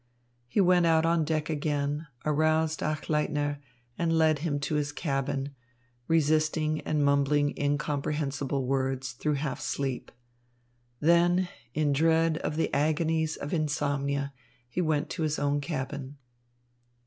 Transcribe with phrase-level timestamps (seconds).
[0.47, 3.59] He went out on deck again, aroused Achleitner,
[3.99, 5.53] and led him to his cabin,
[6.07, 10.11] resisting and mumbling incomprehensible words, though half asleep.
[10.99, 14.33] Then, in dread of the agonies of insomnia,
[14.67, 16.17] he went to his own cabin.